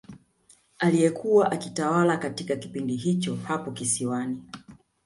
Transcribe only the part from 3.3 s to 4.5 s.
hapo kisiwani